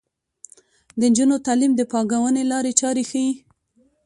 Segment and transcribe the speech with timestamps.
[0.99, 3.31] د نجونو تعلیم د پانګونې لارې چارې ښيي.